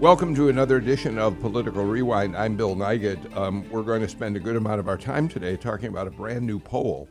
[0.00, 2.36] Welcome to another edition of Political Rewind.
[2.36, 3.36] I'm Bill Nigut.
[3.36, 6.10] Um, we're going to spend a good amount of our time today talking about a
[6.12, 7.08] brand new poll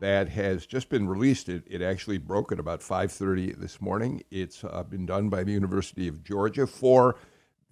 [0.00, 1.50] that has just been released.
[1.50, 4.22] It, it actually broke at about 5:30 this morning.
[4.30, 7.16] It's uh, been done by the University of Georgia for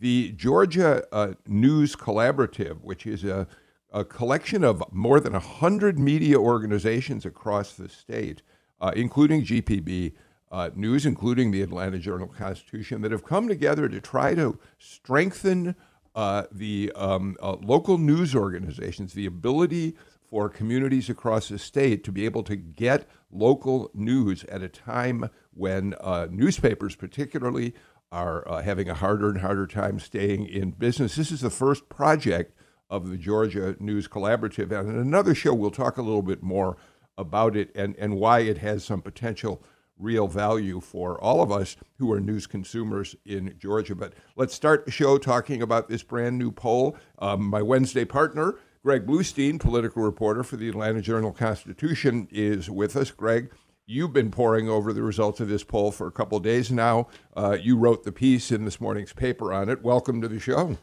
[0.00, 3.48] the Georgia uh, News Collaborative, which is a,
[3.90, 8.42] a, collection of more than 100 media organizations across the state,
[8.82, 10.12] uh, including GPB
[10.50, 15.74] uh, news, including the Atlanta Journal Constitution, that have come together to try to strengthen
[16.14, 19.96] uh, the um, uh, local news organizations, the ability
[20.30, 25.30] for communities across the state to be able to get local news at a time
[25.54, 27.74] when uh, newspapers, particularly,
[28.10, 31.16] are uh, having a harder and harder time staying in business.
[31.16, 32.54] This is the first project
[32.90, 34.72] of the Georgia News Collaborative.
[34.72, 36.76] And in another show, we'll talk a little bit more
[37.18, 39.62] about it and, and why it has some potential
[39.98, 43.94] real value for all of us who are news consumers in Georgia.
[43.94, 46.96] But let's start the show talking about this brand new poll.
[47.18, 52.96] Um, my Wednesday partner, Greg Bluestein, political reporter for the Atlanta Journal Constitution, is with
[52.96, 53.10] us.
[53.10, 53.52] Greg,
[53.86, 57.08] you've been poring over the results of this poll for a couple days now.
[57.36, 59.82] Uh, you wrote the piece in this morning's paper on it.
[59.82, 60.78] Welcome to the show.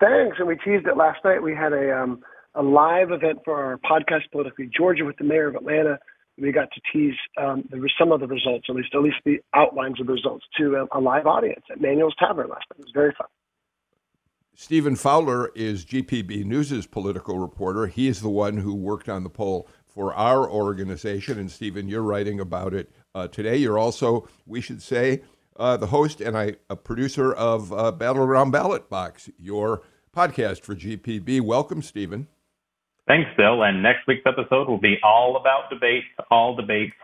[0.00, 0.38] Thanks.
[0.38, 1.42] And we teased it last night.
[1.42, 2.22] We had a um,
[2.54, 5.98] a live event for our podcast, Politically Georgia, with the mayor of Atlanta
[6.40, 10.00] we got to tease um, some of the results, at least at least the outlines
[10.00, 12.78] of the results, to a, a live audience at Manuel's Tavern last night.
[12.78, 13.26] It was very fun.
[14.54, 17.86] Stephen Fowler is GPB News's political reporter.
[17.86, 21.38] He is the one who worked on the poll for our organization.
[21.38, 23.56] And Stephen, you're writing about it uh, today.
[23.56, 25.22] You're also, we should say,
[25.56, 29.82] uh, the host and I, a producer of uh, Battleground Ballot Box, your
[30.14, 31.40] podcast for GPB.
[31.40, 32.28] Welcome, Stephen.
[33.06, 33.62] Thanks, Bill.
[33.62, 36.94] And next week's episode will be all about debates, all debates.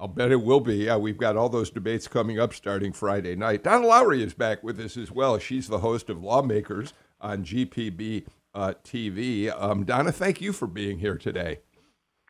[0.00, 0.76] I'll bet it will be.
[0.76, 3.64] Yeah, we've got all those debates coming up starting Friday night.
[3.64, 5.38] Donna Lowry is back with us as well.
[5.38, 9.50] She's the host of Lawmakers on GPB uh, TV.
[9.60, 11.60] Um, Donna, thank you for being here today.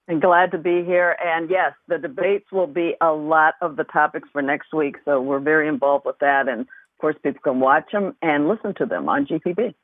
[0.07, 1.17] And glad to be here.
[1.23, 4.97] And yes, the debates will be a lot of the topics for next week.
[5.05, 6.49] So we're very involved with that.
[6.49, 9.75] And of course, people can watch them and listen to them on GPB.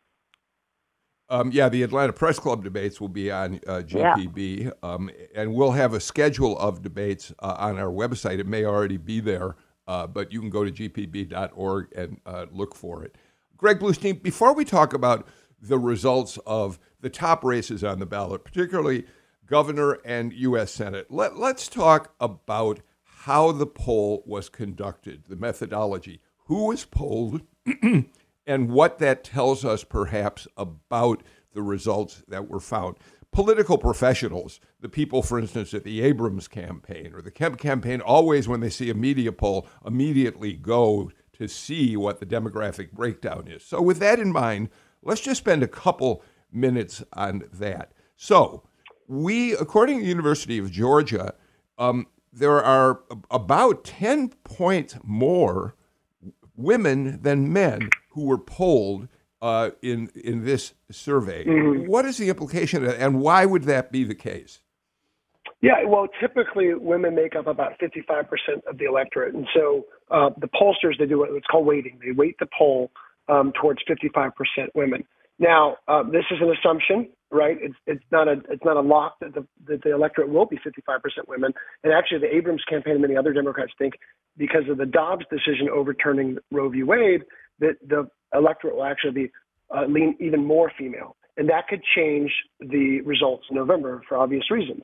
[1.30, 4.70] Um, yeah, the Atlanta Press Club debates will be on uh, GPB, yeah.
[4.82, 8.38] um, and we'll have a schedule of debates uh, on our website.
[8.38, 9.56] It may already be there,
[9.88, 13.16] uh, but you can go to gpb.org and uh, look for it.
[13.56, 15.26] Greg Bluestein, before we talk about
[15.60, 19.06] the results of the top races on the ballot, particularly
[19.46, 20.72] governor and U.S.
[20.72, 27.40] Senate, let, let's talk about how the poll was conducted, the methodology, who was polled.
[28.46, 31.22] and what that tells us perhaps about
[31.54, 32.96] the results that were found.
[33.32, 38.46] Political professionals, the people, for instance, at the Abrams campaign or the Kemp campaign, always,
[38.46, 43.64] when they see a media poll, immediately go to see what the demographic breakdown is.
[43.64, 44.68] So, with that in mind,
[45.02, 46.22] let's just spend a couple
[46.52, 47.92] minutes on that.
[48.16, 48.62] So,
[49.08, 51.34] we, according to the University of Georgia,
[51.76, 53.00] um, there are
[53.30, 55.74] about 10 points more
[56.56, 59.08] women than men who were polled
[59.42, 61.44] uh, in in this survey.
[61.44, 61.90] Mm-hmm.
[61.90, 64.60] What is the implication, and why would that be the case?
[65.60, 68.26] Yeah, well, typically women make up about 55%
[68.68, 71.98] of the electorate, and so uh, the pollsters they do what's called weighting.
[72.04, 72.90] They weight the poll
[73.28, 74.32] um, towards 55%
[74.74, 75.04] women.
[75.38, 77.56] Now, uh, this is an assumption, right?
[77.60, 80.56] It's it's not a it's not a lock that the that the electorate will be
[80.56, 81.52] 55% women.
[81.82, 83.94] And actually, the Abrams campaign and many other Democrats think
[84.36, 86.82] because of the Dobbs decision overturning Roe v.
[86.82, 87.22] Wade,
[87.60, 89.30] that the electorate will actually be
[89.74, 92.30] uh, lean even more female, and that could change
[92.60, 94.82] the results in November for obvious reasons.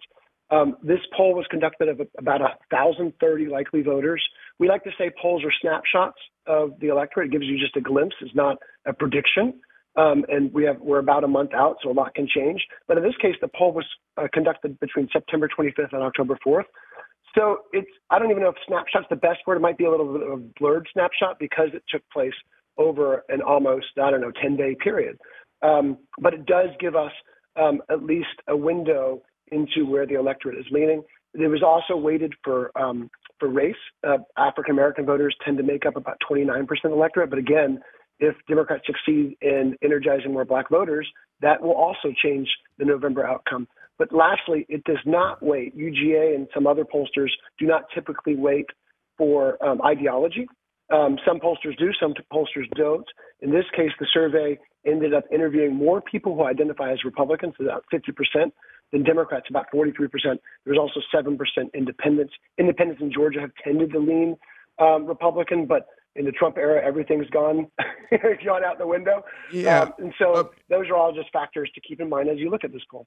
[0.50, 4.22] Um, this poll was conducted of about 1,030 likely voters.
[4.58, 7.28] We like to say polls are snapshots of the electorate.
[7.28, 8.16] It gives you just a glimpse.
[8.20, 9.60] It's not a prediction.
[9.96, 12.64] Um, and we have we're about a month out, so a lot can change.
[12.86, 13.86] But in this case, the poll was
[14.16, 16.64] uh, conducted between September 25th and October 4th.
[17.36, 19.56] So it's I don't even know if snapshot's the best word.
[19.56, 22.34] It might be a little bit of a blurred snapshot because it took place
[22.80, 25.18] over an almost, I don't know, 10 day period.
[25.62, 27.12] Um, but it does give us
[27.60, 29.22] um, at least a window
[29.52, 31.02] into where the electorate is leaning.
[31.34, 33.74] It was also weighted for um, for race.
[34.06, 37.30] Uh, African American voters tend to make up about 29% of the electorate.
[37.30, 37.80] But again,
[38.18, 41.06] if Democrats succeed in energizing more black voters,
[41.40, 42.48] that will also change
[42.78, 43.68] the November outcome.
[43.98, 45.76] But lastly, it does not wait.
[45.76, 48.66] UGA and some other pollsters do not typically wait
[49.18, 50.46] for ideology.
[50.90, 53.06] Um, some pollsters do, some pollsters don't.
[53.40, 57.84] In this case, the survey ended up interviewing more people who identify as Republicans, about
[57.92, 58.50] 50%,
[58.92, 60.38] than Democrats, about 43%.
[60.64, 61.38] There's also 7%
[61.74, 62.32] independents.
[62.58, 64.36] Independents in Georgia have tended to lean
[64.78, 67.68] um, Republican, but in the Trump era, everything's gone
[68.44, 69.22] gone out the window.
[69.52, 69.82] Yeah.
[69.82, 72.50] Um, and so uh, those are all just factors to keep in mind as you
[72.50, 73.06] look at this poll.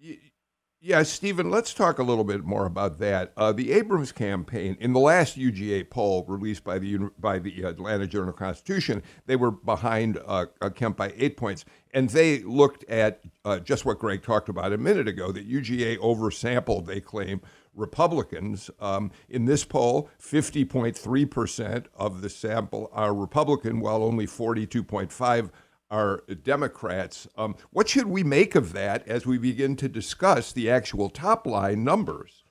[0.86, 3.32] Yeah, Stephen, let's talk a little bit more about that.
[3.38, 8.06] Uh, the Abrams campaign, in the last UGA poll released by the by the Atlanta
[8.06, 11.64] Journal Constitution, they were behind uh, Kemp by eight points,
[11.94, 16.00] and they looked at uh, just what Greg talked about a minute ago that UGA
[16.00, 16.86] oversampled.
[16.86, 17.40] They claim
[17.74, 18.70] Republicans.
[18.82, 25.50] Um, in this poll, 50.3% of the sample are Republican, while only 42.5
[25.94, 27.28] are Democrats.
[27.38, 31.46] Um, what should we make of that as we begin to discuss the actual top
[31.46, 32.44] line numbers?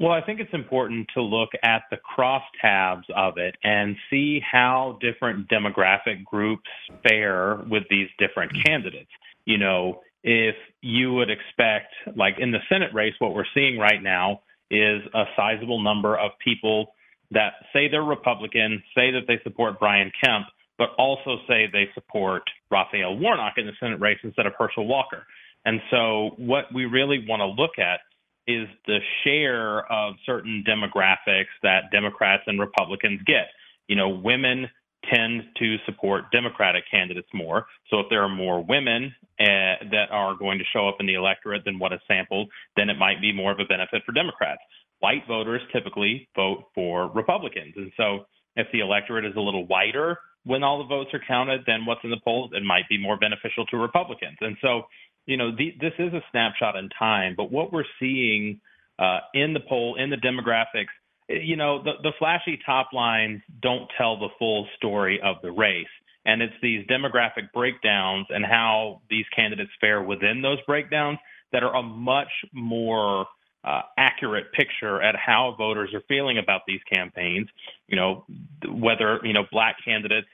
[0.00, 4.98] Well, I think it's important to look at the crosstabs of it and see how
[5.00, 6.70] different demographic groups
[7.06, 9.10] fare with these different candidates.
[9.44, 14.02] You know, if you would expect, like in the Senate race, what we're seeing right
[14.02, 16.94] now is a sizable number of people
[17.32, 20.46] that say they're Republican, say that they support Brian Kemp,
[20.78, 25.26] but also say they support Raphael Warnock in the Senate race instead of Herschel Walker.
[25.64, 28.00] And so, what we really want to look at
[28.46, 33.48] is the share of certain demographics that Democrats and Republicans get.
[33.88, 34.68] You know, women
[35.12, 37.66] tend to support Democratic candidates more.
[37.90, 41.14] So if there are more women uh, that are going to show up in the
[41.14, 44.60] electorate than what is sampled, then it might be more of a benefit for Democrats.
[45.00, 47.74] White voters typically vote for Republicans.
[47.76, 48.26] And so
[48.56, 52.00] if the electorate is a little whiter, when all the votes are counted, then what's
[52.04, 54.36] in the polls, it might be more beneficial to Republicans.
[54.40, 54.82] And so,
[55.26, 58.60] you know, the, this is a snapshot in time, but what we're seeing
[58.98, 60.88] uh, in the poll, in the demographics,
[61.28, 65.86] you know, the, the flashy top lines don't tell the full story of the race.
[66.24, 71.18] And it's these demographic breakdowns and how these candidates fare within those breakdowns
[71.52, 73.26] that are a much more
[73.64, 77.48] uh, accurate picture at how voters are feeling about these campaigns.
[77.88, 78.24] You know,
[78.68, 80.28] whether you know black candidates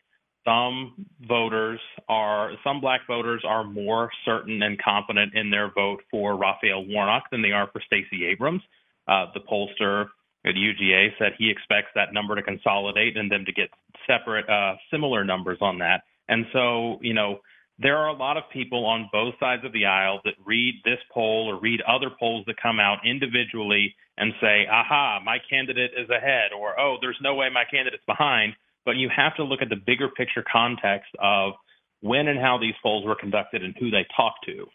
[0.44, 6.36] some voters are some black voters are more certain and confident in their vote for
[6.36, 8.62] Raphael Warnock than they are for Stacey Abrams.
[9.08, 10.08] Uh, the pollster
[10.44, 13.70] at UGA said he expects that number to consolidate and them to get
[14.06, 16.02] separate, uh, similar numbers on that.
[16.28, 17.40] And so, you know,
[17.78, 21.00] there are a lot of people on both sides of the aisle that read this
[21.12, 26.08] poll or read other polls that come out individually and say, aha, my candidate is
[26.08, 28.54] ahead, or oh, there's no way my candidate's behind
[28.84, 31.54] but you have to look at the bigger picture context of
[32.00, 34.66] when and how these polls were conducted and who they talked to.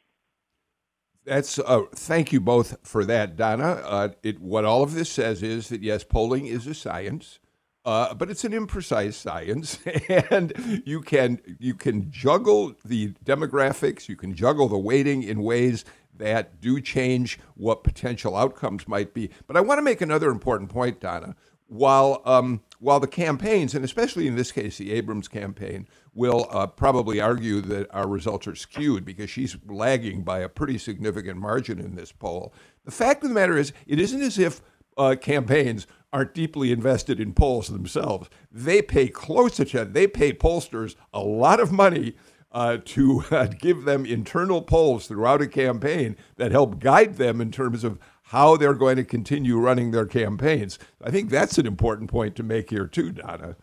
[1.26, 3.82] That's uh, thank you both for that, Donna.
[3.86, 7.40] Uh, it, what all of this says is that yes, polling is a science,
[7.90, 9.80] uh, but it's an imprecise science,
[10.30, 10.54] and
[10.86, 16.62] you can you can juggle the demographics, you can juggle the weighting in ways that
[16.62, 19.32] do change what potential outcomes might be.
[19.48, 21.36] But I want to make another important point, Donna.
[21.66, 26.68] While um, while the campaigns, and especially in this case, the Abrams campaign, will uh,
[26.68, 31.80] probably argue that our results are skewed because she's lagging by a pretty significant margin
[31.80, 32.54] in this poll.
[32.86, 34.62] The fact of the matter is, it isn't as if
[35.00, 38.30] uh, campaigns aren't deeply invested in polls themselves.
[38.52, 39.94] They pay close attention.
[39.94, 42.16] They pay pollsters a lot of money
[42.52, 47.52] uh, to uh, give them internal polls throughout a campaign that help guide them in
[47.52, 50.78] terms of how they're going to continue running their campaigns.
[51.04, 53.56] I think that's an important point to make here too, Donna.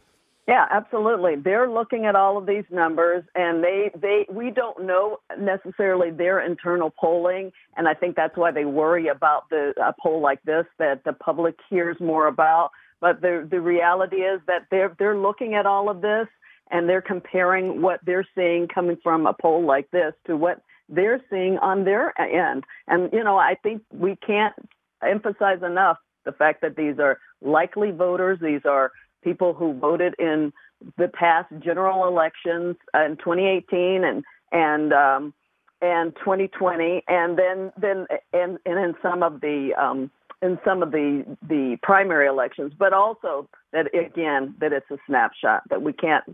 [0.49, 1.37] Yeah, absolutely.
[1.37, 6.41] They're looking at all of these numbers, and they they we don't know necessarily their
[6.41, 10.65] internal polling, and I think that's why they worry about the a poll like this
[10.79, 12.71] that the public hears more about.
[13.01, 16.29] But the the reality is that they're they're looking at all of this,
[16.71, 21.21] and they're comparing what they're seeing coming from a poll like this to what they're
[21.29, 22.65] seeing on their end.
[22.87, 24.55] And, you know, I think we can't
[25.03, 28.39] emphasize enough the fact that these are likely voters.
[28.41, 28.93] These are
[29.27, 30.53] people who voted in
[30.97, 35.35] the past general elections in 2018 and, and, um,
[35.83, 40.91] and 2020, and then then and, and in some of the um, in some of
[40.91, 46.25] the the primary elections, but also that again that it's a snapshot that we can't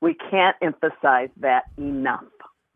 [0.00, 2.24] we can't emphasize that enough.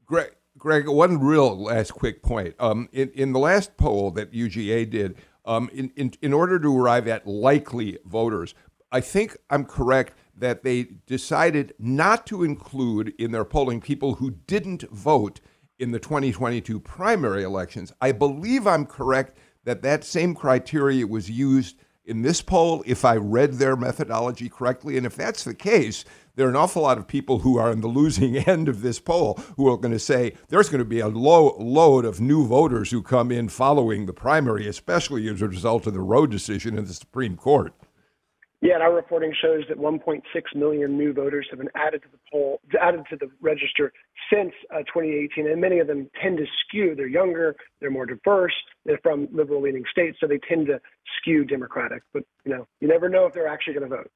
[0.07, 0.31] Great.
[0.59, 2.55] Greg, one real last quick point.
[2.59, 6.77] Um, in, in the last poll that UGA did, um, in, in, in order to
[6.77, 8.55] arrive at likely voters,
[8.93, 14.31] I think I'm correct that they decided not to include in their polling people who
[14.31, 15.41] didn't vote
[15.79, 17.93] in the 2022 primary elections.
[18.01, 23.17] I believe I'm correct that that same criteria was used in this poll, if I
[23.17, 24.97] read their methodology correctly.
[24.97, 26.05] And if that's the case,
[26.35, 28.99] there are an awful lot of people who are in the losing end of this
[28.99, 32.47] poll who are going to say there's going to be a low load of new
[32.47, 36.77] voters who come in following the primary, especially as a result of the Roe decision
[36.77, 37.75] in the Supreme Court.
[38.63, 40.21] Yeah, and our reporting shows that 1.6
[40.55, 43.91] million new voters have been added to the poll, added to the register
[44.31, 46.95] since uh, 2018, and many of them tend to skew.
[46.95, 48.53] They're younger, they're more diverse,
[48.85, 50.79] they're from liberal-leaning states, so they tend to
[51.19, 52.03] skew Democratic.
[52.13, 54.11] But you know, you never know if they're actually going to vote.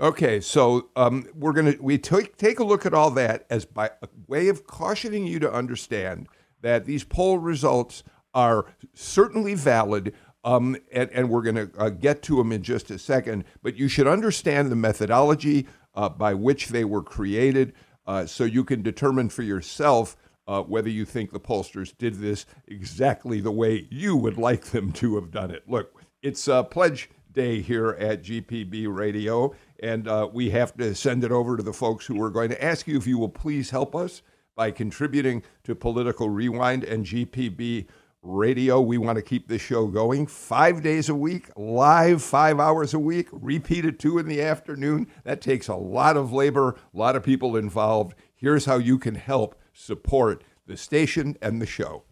[0.00, 3.90] Okay, so um, we're gonna we take take a look at all that as by
[4.00, 6.28] a way of cautioning you to understand
[6.62, 8.02] that these poll results
[8.34, 10.14] are certainly valid.
[10.44, 13.76] Um, and, and, we're going to uh, get to them in just a second, but
[13.76, 17.74] you should understand the methodology uh, by which they were created
[18.08, 20.16] uh, so you can determine for yourself
[20.48, 24.90] uh, whether you think the pollsters did this exactly the way you would like them
[24.92, 25.62] to have done it.
[25.68, 31.32] Look, it's pledge day here at GPB Radio, and uh, we have to send it
[31.32, 33.94] over to the folks who are going to ask you if you will please help
[33.94, 34.22] us
[34.54, 37.86] by contributing to Political Rewind and GPB
[38.22, 38.80] Radio.
[38.80, 42.98] We want to keep this show going five days a week, live five hours a
[42.98, 45.06] week, repeat repeated two in the afternoon.
[45.24, 48.14] That takes a lot of labor, a lot of people involved.
[48.34, 52.04] Here's how you can help support the station and the show.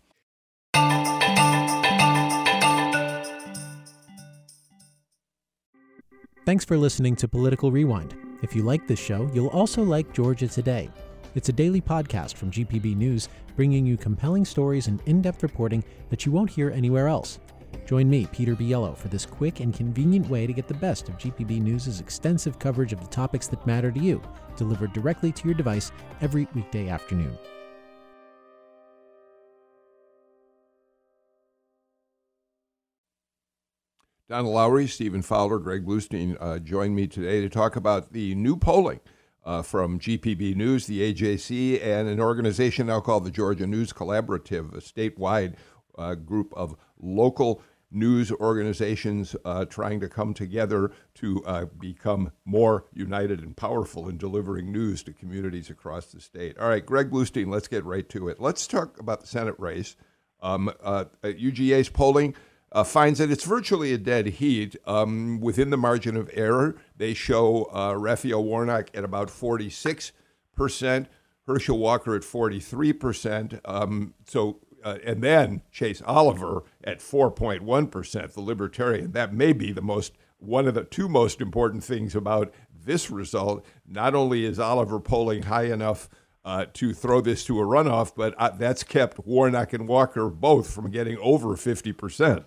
[6.47, 8.17] Thanks for listening to Political Rewind.
[8.43, 10.91] If you like this show, you'll also like Georgia Today.
[11.37, 15.85] It's a daily podcast from GPB News, bringing you compelling stories and in depth reporting
[16.09, 17.39] that you won't hear anywhere else.
[17.87, 21.17] Join me, Peter Biello, for this quick and convenient way to get the best of
[21.19, 24.21] GPB News' extensive coverage of the topics that matter to you,
[24.57, 27.39] delivered directly to your device every weekday afternoon.
[34.29, 38.57] Donna Lowry, Stephen Fowler, Greg Bluestein uh, joined me today to talk about the new
[38.57, 38.99] polling
[39.45, 44.75] uh, from GPB News, the AJC, and an organization now called the Georgia News Collaborative,
[44.75, 45.55] a statewide
[45.97, 52.85] uh, group of local news organizations uh, trying to come together to uh, become more
[52.93, 56.57] united and powerful in delivering news to communities across the state.
[56.59, 58.41] All right, Greg Bluestein, let's get right to it.
[58.41, 59.97] Let's talk about the Senate race.
[60.41, 60.73] Um,
[61.25, 62.35] UGA's uh, polling
[62.73, 64.77] uh, finds that it's virtually a dead heat.
[64.87, 70.13] Um, within the margin of error, they show uh, Raphael Warnock at about 46%,
[71.47, 73.59] Herschel Walker at 43%.
[73.65, 79.13] Um, so, uh, and then Chase Oliver at 4.1%, the Libertarian.
[79.13, 82.53] That may be the most one of the two most important things about
[82.85, 83.65] this result.
[83.87, 86.11] Not only is Oliver polling high enough
[86.45, 90.71] uh, to throw this to a runoff, but uh, that's kept Warnock and Walker both
[90.71, 92.45] from getting over 50%.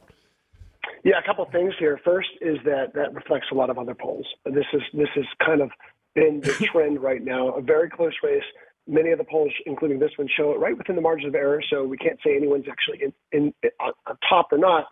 [1.03, 1.99] Yeah, a couple of things here.
[2.03, 4.25] First is that that reflects a lot of other polls.
[4.45, 5.69] This is this is kind of
[6.15, 7.49] been the trend right now.
[7.49, 8.43] A very close race.
[8.87, 11.61] Many of the polls, including this one, show it right within the margin of error.
[11.69, 14.85] So we can't say anyone's actually in, in, in on, on top or not.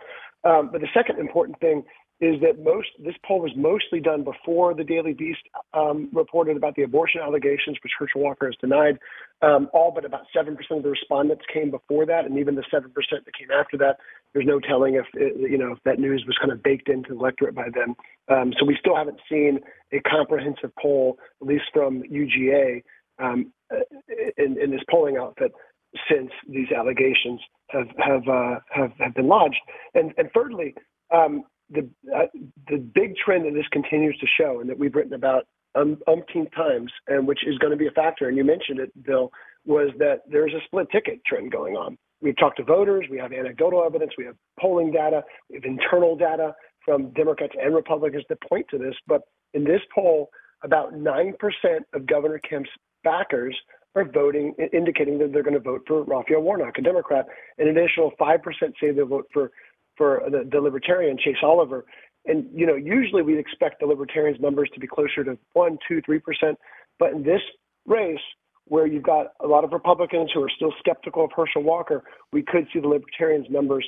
[0.44, 1.84] Um, but the second important thing
[2.22, 5.42] is that most this poll was mostly done before the Daily Beast
[5.74, 9.00] um, reported about the abortion allegations, which Herschel Walker has denied.
[9.42, 12.64] Um, all but about seven percent of the respondents came before that, and even the
[12.72, 13.98] seven percent that came after that,
[14.34, 17.20] there's no telling if you know if that news was kind of baked into the
[17.20, 17.96] electorate by then.
[18.30, 19.60] Um, so we still haven't seen
[19.92, 22.84] a comprehensive poll, at least from UGA,
[23.20, 23.52] um,
[24.38, 25.52] in, in this polling outfit
[26.10, 29.60] since these allegations have have uh, have, have been lodged.
[29.94, 30.76] And and thirdly,
[31.14, 32.28] um, the uh,
[32.70, 36.52] the big trend that this continues to show, and that we've written about um, umpteen
[36.54, 39.32] times, and which is going to be a factor, and you mentioned it, Bill,
[39.66, 41.98] was that there's a split ticket trend going on.
[42.22, 46.16] We've talked to voters, we have anecdotal evidence, we have polling data, we have internal
[46.16, 46.54] data
[46.86, 48.94] from Democrats and Republicans that point to this.
[49.08, 49.22] But
[49.54, 50.30] in this poll,
[50.64, 51.34] about 9%
[51.94, 52.70] of Governor Kemp's
[53.04, 53.56] backers
[53.96, 57.26] are voting, indicating that they're going to vote for Raphael Warnock, a Democrat.
[57.58, 58.40] An additional 5%
[58.80, 59.52] say they'll vote for
[59.98, 61.86] for the, the Libertarian Chase Oliver.
[62.26, 66.02] And you know, usually we'd expect the Libertarians' numbers to be closer to one, two,
[66.06, 66.58] three percent.
[66.98, 67.42] But in this
[67.86, 68.20] race,
[68.72, 72.42] where you've got a lot of Republicans who are still skeptical of Herschel Walker, we
[72.42, 73.86] could see the Libertarians' numbers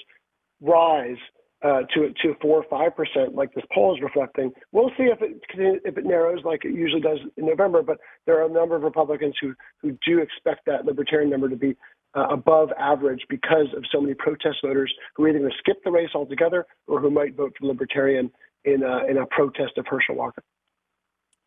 [0.59, 1.15] rise
[1.63, 4.51] uh, to to four or five percent, like this poll is reflecting.
[4.73, 5.41] We'll see if it
[5.85, 7.81] if it narrows like it usually does in November.
[7.81, 11.55] But there are a number of Republicans who who do expect that Libertarian number to
[11.55, 11.77] be
[12.13, 15.77] uh, above average because of so many protest voters who are either going to skip
[15.85, 18.29] the race altogether or who might vote for Libertarian
[18.65, 20.43] in a, in a protest of Herschel Walker.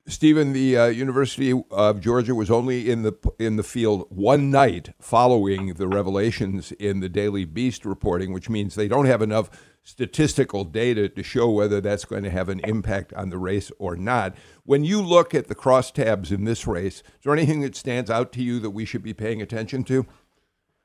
[0.09, 4.91] Stephen, the uh, University of Georgia was only in the in the field one night
[5.01, 9.51] following the revelations in the Daily Beast reporting, which means they don't have enough
[9.83, 13.97] statistical data to show whether that's going to have an impact on the race or
[13.97, 14.37] not.
[14.65, 18.33] When you look at the crosstabs in this race, is there anything that stands out
[18.33, 20.07] to you that we should be paying attention to?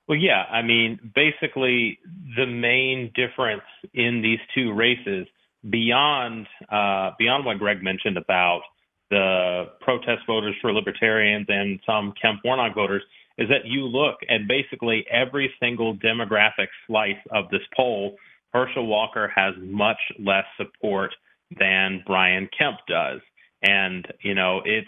[0.07, 0.43] Well, yeah.
[0.51, 1.99] I mean, basically,
[2.35, 3.63] the main difference
[3.93, 5.27] in these two races,
[5.69, 8.61] beyond uh, beyond what Greg mentioned about
[9.11, 13.03] the protest voters for libertarians and some Kemp Warnock voters
[13.37, 18.15] is that you look at basically every single demographic slice of this poll.
[18.53, 21.13] Herschel Walker has much less support
[21.59, 23.19] than Brian Kemp does.
[23.61, 24.87] And, you know, it's,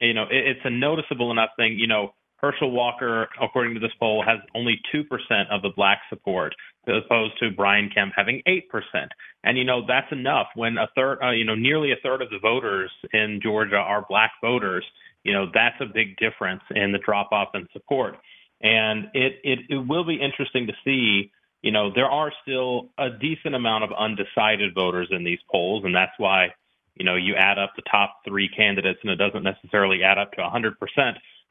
[0.00, 1.78] you know, it's a noticeable enough thing.
[1.78, 5.02] You know, Herschel Walker, according to this poll, has only 2%
[5.50, 6.54] of the black support,
[6.88, 8.62] as opposed to Brian Kemp having 8%.
[9.44, 12.30] And, you know, that's enough when a third, uh, you know, nearly a third of
[12.30, 14.84] the voters in Georgia are black voters.
[15.24, 18.16] You know, that's a big difference in the drop off in support.
[18.60, 21.30] And it, it, it will be interesting to see,
[21.62, 25.84] you know, there are still a decent amount of undecided voters in these polls.
[25.84, 26.48] And that's why,
[26.96, 30.32] you know, you add up the top three candidates and it doesn't necessarily add up
[30.32, 30.72] to 100%.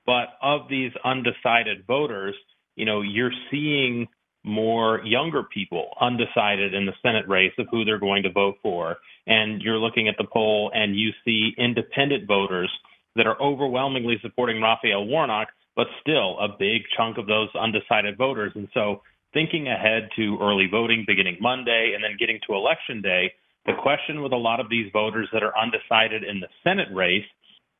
[0.05, 2.35] But of these undecided voters,
[2.75, 4.07] you know, you're seeing
[4.43, 8.97] more younger people undecided in the Senate race of who they're going to vote for.
[9.25, 12.71] And you're looking at the poll and you see independent voters
[13.15, 18.53] that are overwhelmingly supporting Raphael Warnock, but still a big chunk of those undecided voters.
[18.55, 19.01] And so
[19.33, 23.33] thinking ahead to early voting beginning Monday and then getting to election day,
[23.65, 27.25] the question with a lot of these voters that are undecided in the Senate race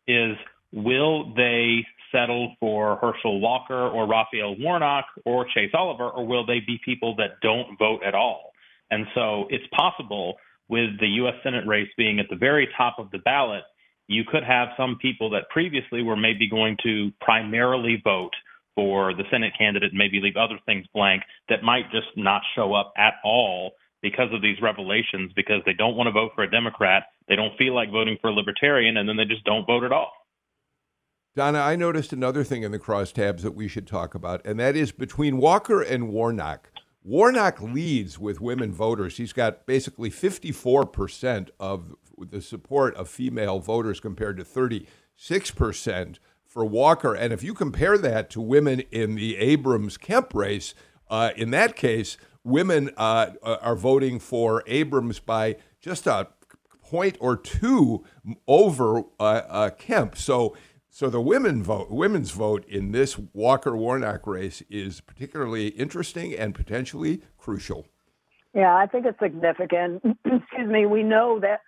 [0.07, 0.35] is
[0.73, 6.59] will they settle for Herschel Walker or Raphael Warnock or Chase Oliver, or will they
[6.59, 8.51] be people that don't vote at all?
[8.89, 10.35] And so it's possible
[10.69, 11.35] with the U.S.
[11.43, 13.63] Senate race being at the very top of the ballot,
[14.07, 18.33] you could have some people that previously were maybe going to primarily vote
[18.75, 22.73] for the Senate candidate, and maybe leave other things blank, that might just not show
[22.73, 23.71] up at all
[24.03, 27.57] because of these revelations, because they don't want to vote for a Democrat, they don't
[27.57, 30.11] feel like voting for a Libertarian, and then they just don't vote at all.
[31.37, 34.75] Donna, I noticed another thing in the crosstabs that we should talk about, and that
[34.75, 36.71] is between Walker and Warnock.
[37.03, 39.17] Warnock leads with women voters.
[39.17, 47.13] He's got basically 54% of the support of female voters compared to 36% for Walker.
[47.13, 50.73] And if you compare that to women in the Abrams Kemp race,
[51.07, 56.29] uh, in that case, women uh, are voting for Abrams by just a
[56.81, 58.03] point or two
[58.47, 60.17] over uh, uh Kemp.
[60.17, 60.55] So
[60.97, 66.55] so the women vote, women's vote in this Walker Warnock race is particularly interesting and
[66.55, 67.85] potentially crucial.
[68.55, 70.01] Yeah, I think it's significant.
[70.25, 70.87] excuse me.
[70.87, 71.61] We know that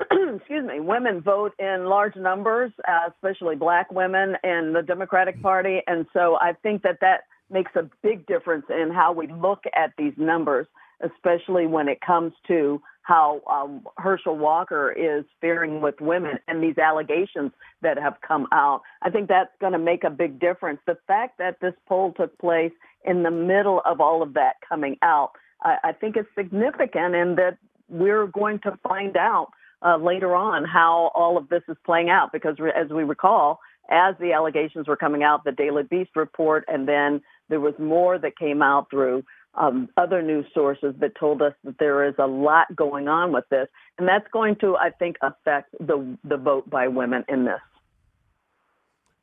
[0.36, 5.82] excuse me, women vote in large numbers, uh, especially black women in the Democratic Party,
[5.86, 9.92] and so I think that that makes a big difference in how we look at
[9.98, 10.66] these numbers,
[11.02, 16.78] especially when it comes to how um, Herschel Walker is faring with women and these
[16.78, 17.50] allegations
[17.82, 18.82] that have come out.
[19.02, 20.80] I think that's going to make a big difference.
[20.86, 22.72] The fact that this poll took place
[23.04, 27.36] in the middle of all of that coming out, I, I think is significant, and
[27.38, 29.48] that we're going to find out
[29.84, 32.30] uh, later on how all of this is playing out.
[32.32, 33.58] Because as we recall,
[33.90, 38.18] as the allegations were coming out, the Daily Beast report, and then there was more
[38.18, 42.26] that came out through um, other news sources that told us that there is a
[42.26, 46.68] lot going on with this, and that's going to, I think, affect the the vote
[46.70, 47.60] by women in this.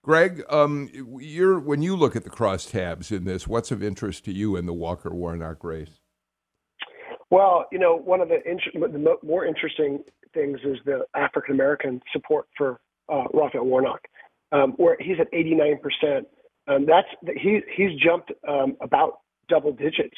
[0.04, 0.90] Greg, um,
[1.20, 4.66] you're when you look at the crosstabs in this, what's of interest to you in
[4.66, 6.00] the Walker Warnock race?
[7.30, 8.38] Well, you know, one of the,
[8.74, 14.02] the more interesting things is the African American support for uh, Raphael Warnock,
[14.52, 16.28] um, where he's at 89 percent.
[16.68, 17.08] Um, that's
[17.42, 20.18] he he's jumped um, about double digits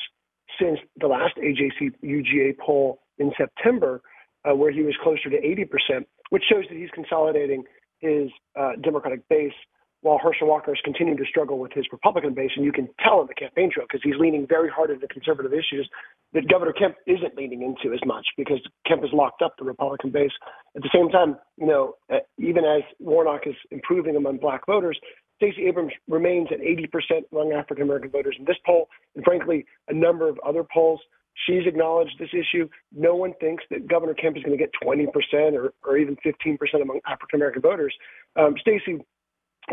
[0.59, 4.01] since the last AJC UGA poll in September,
[4.45, 7.63] uh, where he was closer to 80%, which shows that he's consolidating
[7.99, 9.53] his uh, Democratic base
[10.01, 12.49] while Herschel Walker is continuing to struggle with his Republican base.
[12.55, 15.53] And you can tell in the campaign trail because he's leaning very hard into conservative
[15.53, 15.87] issues
[16.33, 20.09] that Governor Kemp isn't leaning into as much because Kemp has locked up the Republican
[20.09, 20.31] base.
[20.75, 24.99] At the same time, you know, uh, even as Warnock is improving among black voters,
[25.41, 29.93] Stacey Abrams remains at 80% among African American voters in this poll, and frankly, a
[29.93, 30.99] number of other polls.
[31.47, 32.69] She's acknowledged this issue.
[32.91, 35.07] No one thinks that Governor Kemp is going to get 20%
[35.53, 37.95] or, or even 15% among African American voters.
[38.35, 39.03] Um, Stacey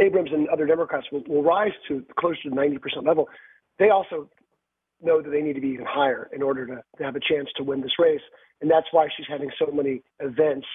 [0.00, 3.28] Abrams and other Democrats will, will rise to close to the 90% level.
[3.78, 4.30] They also
[5.02, 7.48] know that they need to be even higher in order to, to have a chance
[7.56, 8.22] to win this race.
[8.62, 10.66] And that's why she's having so many events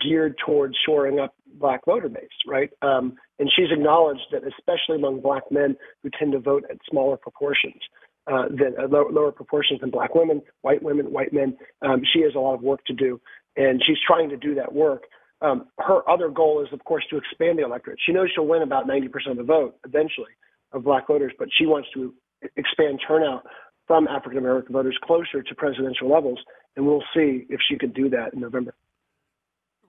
[0.00, 2.70] geared towards shoring up black voter base, right?
[2.82, 7.16] Um, and she's acknowledged that, especially among black men who tend to vote at smaller
[7.16, 7.80] proportions,
[8.26, 12.20] uh, than uh, lower, lower, proportions than black women, white women, white men, um, she
[12.22, 13.20] has a lot of work to do,
[13.56, 15.04] and she's trying to do that work.
[15.40, 17.98] Um, her other goal is, of course, to expand the electorate.
[18.06, 20.30] She knows she'll win about 90% of the vote eventually
[20.70, 22.14] of black voters, but she wants to
[22.56, 23.44] expand turnout
[23.88, 26.38] from African American voters closer to presidential levels,
[26.76, 28.74] and we'll see if she can do that in November.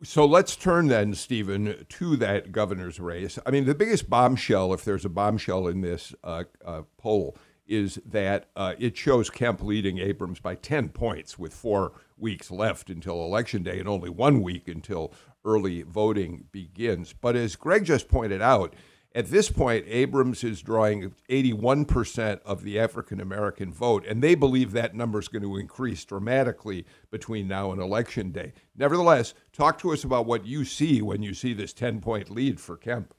[0.05, 3.39] So let's turn then, Stephen, to that governor's race.
[3.45, 8.01] I mean, the biggest bombshell, if there's a bombshell in this uh, uh, poll, is
[8.05, 13.23] that uh, it shows Kemp leading Abrams by 10 points with four weeks left until
[13.23, 15.13] Election Day and only one week until
[15.45, 17.13] early voting begins.
[17.13, 18.75] But as Greg just pointed out,
[19.15, 24.71] at this point, Abrams is drawing 81% of the African American vote, and they believe
[24.71, 28.53] that number is going to increase dramatically between now and Election Day.
[28.75, 32.59] Nevertheless, talk to us about what you see when you see this 10 point lead
[32.59, 33.13] for Kemp.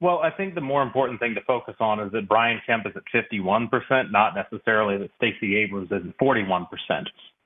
[0.00, 2.92] Well, I think the more important thing to focus on is that Brian Kemp is
[2.94, 6.66] at 51%, not necessarily that Stacey Abrams is at 41%.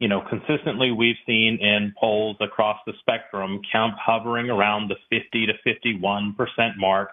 [0.00, 5.46] You know, consistently we've seen in polls across the spectrum Kemp hovering around the 50
[5.46, 7.10] to 51% mark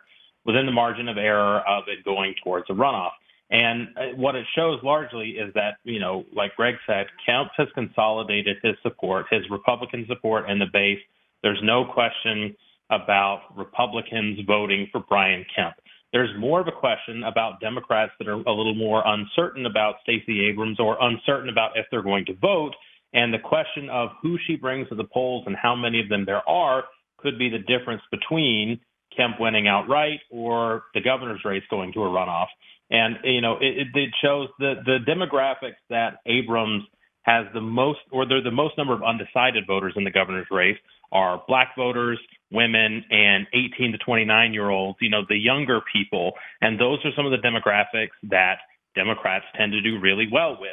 [0.47, 3.11] within the margin of error of it going towards a runoff.
[3.49, 7.67] And uh, what it shows largely is that, you know, like Greg said, Kemp has
[7.75, 10.99] consolidated his support, his Republican support in the base.
[11.43, 12.55] There's no question
[12.89, 15.75] about Republicans voting for Brian Kemp.
[16.13, 20.47] There's more of a question about Democrats that are a little more uncertain about Stacey
[20.49, 22.71] Abrams or uncertain about if they're going to vote.
[23.13, 26.25] And the question of who she brings to the polls and how many of them
[26.25, 26.85] there are
[27.17, 28.79] could be the difference between
[29.17, 32.47] Kemp winning outright or the governor's race going to a runoff.
[32.89, 36.83] And you know, it, it shows the the demographics that Abrams
[37.23, 40.77] has the most, or they're the most number of undecided voters in the governor's race
[41.11, 42.19] are black voters,
[42.51, 44.97] women, and 18 to 29 year olds.
[45.01, 48.59] You know, the younger people, and those are some of the demographics that
[48.95, 50.71] Democrats tend to do really well with.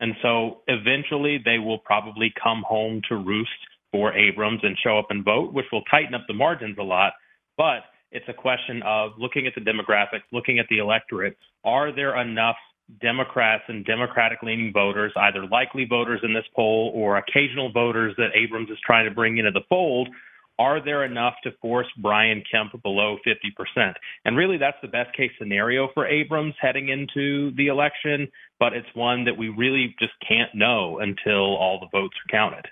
[0.00, 3.50] And so eventually they will probably come home to roost
[3.92, 7.12] for Abrams and show up and vote, which will tighten up the margins a lot.
[7.60, 11.36] But it's a question of looking at the demographics, looking at the electorate.
[11.62, 12.56] Are there enough
[13.02, 18.28] Democrats and Democratic leaning voters, either likely voters in this poll or occasional voters that
[18.34, 20.08] Abrams is trying to bring into the fold?
[20.58, 23.92] Are there enough to force Brian Kemp below 50%?
[24.24, 28.26] And really, that's the best case scenario for Abrams heading into the election,
[28.58, 32.64] but it's one that we really just can't know until all the votes are counted.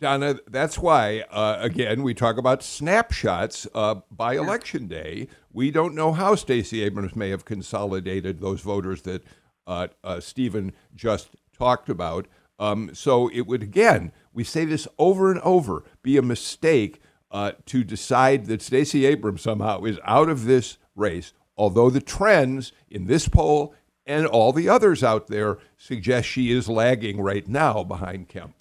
[0.00, 5.26] Donna, that's why, uh, again, we talk about snapshots uh, by election day.
[5.52, 9.24] We don't know how Stacey Abrams may have consolidated those voters that
[9.66, 12.26] uh, uh Stephen just talked about.
[12.60, 17.52] Um, so it would, again, we say this over and over, be a mistake uh,
[17.66, 23.06] to decide that Stacey Abrams somehow is out of this race, although the trends in
[23.06, 23.74] this poll
[24.06, 28.57] and all the others out there suggest she is lagging right now behind Kemp.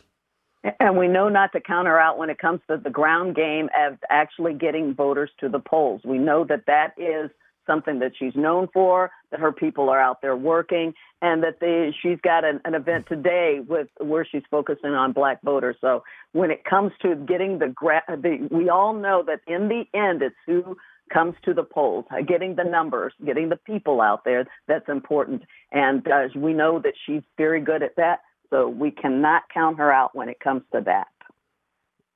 [0.80, 3.97] And we know not to counter out when it comes to the ground game of
[4.10, 6.01] actually getting voters to the polls.
[6.03, 7.30] We know that that is
[7.65, 11.93] something that she's known for, that her people are out there working, and that they,
[12.01, 15.75] she's got an, an event today with where she's focusing on black voters.
[15.82, 17.73] So when it comes to getting the,
[18.08, 20.77] the we all know that in the end, it's who
[21.13, 24.45] comes to the polls, getting the numbers, getting the people out there.
[24.67, 28.19] That's important, and uh, we know that she's very good at that.
[28.49, 31.07] So we cannot count her out when it comes to that.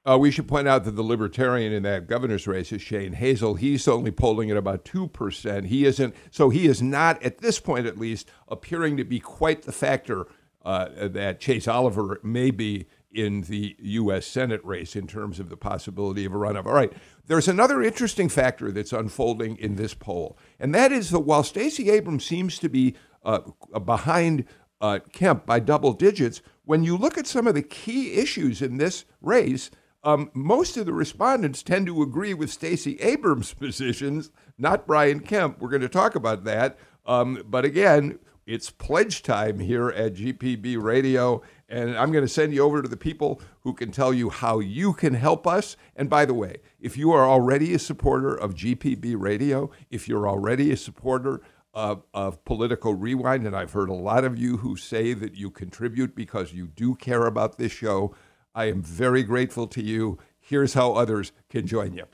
[0.04, 3.54] Uh, we should point out that the libertarian in that governor's race is Shane Hazel.
[3.54, 5.66] He's only polling at about 2%.
[5.68, 9.62] He isn't, so he is not, at this point at least, appearing to be quite
[9.62, 10.26] the factor
[10.66, 14.26] uh, that Chase Oliver may be in the U.S.
[14.26, 16.66] Senate race in terms of the possibility of a runoff.
[16.66, 16.94] All right,
[17.28, 21.90] there's another interesting factor that's unfolding in this poll, and that is that while Stacey
[21.90, 23.42] Abrams seems to be uh,
[23.84, 24.46] behind
[24.82, 26.42] uh, Kemp by double digits.
[26.66, 29.72] When you look at some of the key issues in this race,
[30.04, 35.60] um, most of the respondents tend to agree with Stacey Abrams' positions, not Brian Kemp.
[35.60, 36.78] We're going to talk about that.
[37.06, 42.54] Um, but again, it's pledge time here at GPB Radio, and I'm going to send
[42.54, 45.78] you over to the people who can tell you how you can help us.
[45.96, 50.28] And by the way, if you are already a supporter of GPB Radio, if you're
[50.28, 51.42] already a supporter
[51.74, 55.50] of, of Political Rewind, and I've heard a lot of you who say that you
[55.50, 58.14] contribute because you do care about this show.
[58.54, 60.18] I am very grateful to you.
[60.40, 62.06] Here's how others can join you.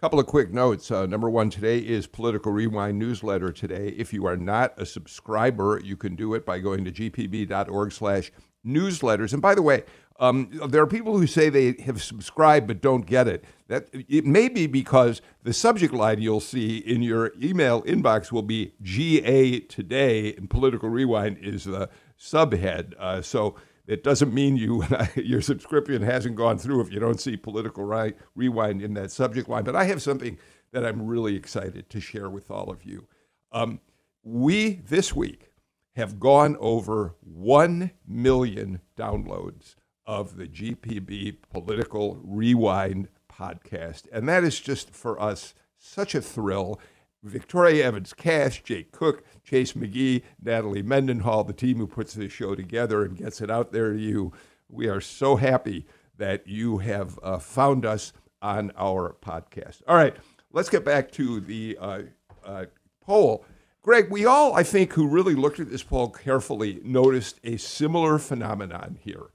[0.00, 0.90] Couple of quick notes.
[0.90, 3.88] Uh, number one, today is Political Rewind newsletter today.
[3.98, 8.32] If you are not a subscriber, you can do it by going to gpb.org slash
[8.66, 9.34] newsletters.
[9.34, 9.84] And by the way,
[10.18, 13.44] um, there are people who say they have subscribed but don't get it.
[13.68, 18.42] That it may be because the subject line you'll see in your email inbox will
[18.42, 22.94] be GA today, and Political Rewind is the subhead.
[22.98, 23.56] Uh, so
[23.90, 24.84] it doesn't mean you
[25.16, 29.64] your subscription hasn't gone through if you don't see Political Rewind in that subject line.
[29.64, 30.38] But I have something
[30.72, 33.08] that I'm really excited to share with all of you.
[33.50, 33.80] Um,
[34.22, 35.50] we this week
[35.96, 39.74] have gone over 1 million downloads
[40.06, 44.04] of the GPB Political Rewind podcast.
[44.12, 46.80] And that is just for us such a thrill.
[47.22, 52.54] Victoria Evans Cash, Jake Cook, Chase McGee, Natalie Mendenhall, the team who puts this show
[52.54, 54.32] together and gets it out there to you.
[54.68, 59.82] We are so happy that you have uh, found us on our podcast.
[59.86, 60.16] All right,
[60.52, 62.02] let's get back to the uh,
[62.44, 62.66] uh,
[63.00, 63.44] poll.
[63.82, 68.18] Greg, we all, I think, who really looked at this poll carefully, noticed a similar
[68.18, 69.30] phenomenon here.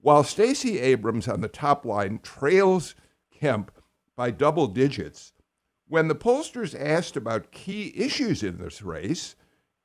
[0.00, 2.94] While Stacey Abrams on the top line trails
[3.32, 3.70] Kemp
[4.14, 5.32] by double digits,
[5.88, 9.36] when the pollsters asked about key issues in this race,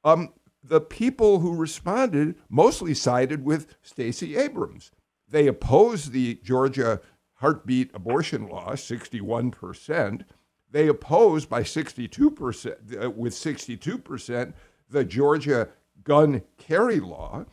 [0.04, 0.34] um,
[0.64, 4.92] the people who responded mostly sided with Stacey Abrams.
[5.30, 7.02] They opposed the Georgia
[7.36, 10.24] heartbeat abortion law, 61%.
[10.70, 14.54] They opposed by 62%, uh, with 62%,
[14.90, 15.70] the Georgia
[16.04, 17.46] gun carry law.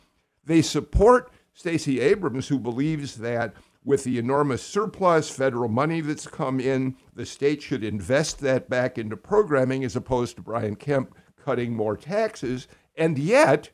[0.43, 3.53] They support Stacey Abrams, who believes that
[3.89, 8.99] with the enormous surplus federal money that's come in, the state should invest that back
[8.99, 12.67] into programming as opposed to Brian Kemp cutting more taxes.
[12.95, 13.71] And yet,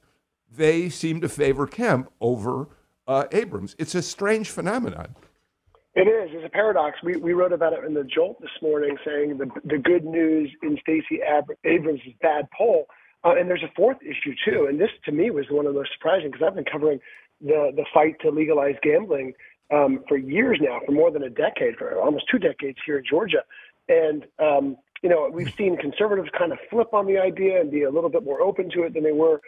[0.50, 2.70] they seem to favor Kemp over
[3.06, 3.76] uh, Abrams.
[3.78, 5.16] It's a strange phenomenon.
[5.96, 6.30] It is.
[6.32, 6.98] It's a paradox.
[7.04, 10.50] We, we wrote about it in the Jolt this morning, saying the the good news
[10.64, 12.86] in Stacey Ab- Abrams' bad poll.
[13.26, 15.80] Uh, and there's a fourth issue too, and this to me was one of the
[15.80, 17.00] most surprising because I've been covering
[17.42, 19.34] the the fight to legalize gambling
[19.74, 23.04] um, for years now, for more than a decade, for almost two decades here in
[23.10, 23.44] Georgia.
[23.88, 27.84] And um, you know, we've seen conservatives kind of flip on the idea and be
[27.84, 29.40] a little bit more open to it than they were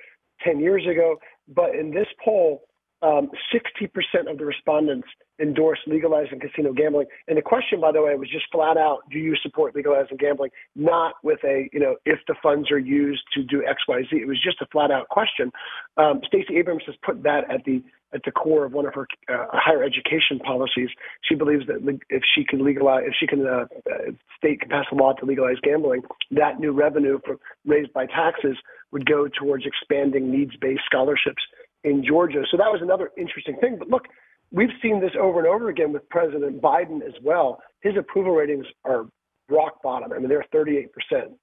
[0.43, 1.15] 10 years ago.
[1.47, 2.61] But in this poll,
[3.01, 5.07] um, 60% of the respondents
[5.39, 7.07] endorsed legalizing casino gambling.
[7.27, 10.49] And the question, by the way, was just flat out: Do you support legalizing gambling?
[10.75, 14.15] Not with a, you know, if the funds are used to do X, Y, Z.
[14.15, 15.51] It was just a flat out question.
[15.97, 19.07] Um, Stacey Abrams has put that at the at the core of one of her
[19.29, 20.89] uh, higher education policies.
[21.21, 24.85] She believes that if she can legalize, if she can, uh, uh, state can pass
[24.91, 28.57] a law to legalize gambling, that new revenue for, raised by taxes
[28.91, 31.43] would go towards expanding needs-based scholarships
[31.83, 32.43] in Georgia.
[32.49, 33.77] So that was another interesting thing.
[33.77, 34.07] But look,
[34.51, 37.59] we've seen this over and over again with President Biden as well.
[37.81, 39.05] His approval ratings are
[39.49, 40.11] rock bottom.
[40.11, 40.87] I mean, they're 38%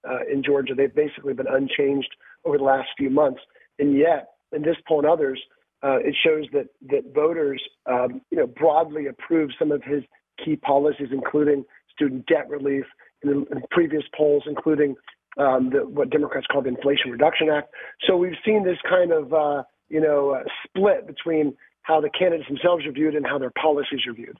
[0.09, 0.75] uh, in Georgia.
[0.75, 2.09] They've basically been unchanged
[2.45, 3.41] over the last few months.
[3.79, 5.41] And yet, in this poll and others,
[5.83, 10.03] uh, it shows that that voters, um, you know, broadly approve some of his
[10.45, 12.85] key policies, including student debt relief,
[13.23, 14.95] in, in previous polls, including
[15.39, 17.71] um, the, what Democrats call the Inflation Reduction Act.
[18.07, 22.49] So we've seen this kind of uh, you know, uh, split between how the candidates
[22.49, 24.39] themselves are viewed and how their policies are viewed.